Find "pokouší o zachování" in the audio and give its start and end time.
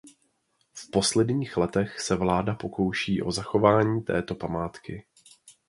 2.55-4.01